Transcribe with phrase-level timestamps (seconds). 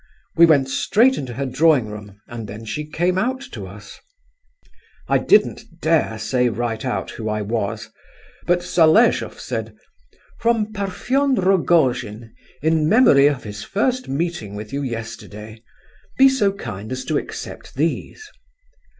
[0.35, 3.99] We went straight into her drawing room, and then she came out to us.
[5.07, 5.63] "I didn't
[6.19, 7.91] say right out who I was,
[8.47, 9.75] but Zaleshoff said:
[10.39, 12.33] 'From Parfen Rogojin,
[12.63, 15.61] in memory of his first meeting with you yesterday;
[16.17, 18.27] be so kind as to accept these!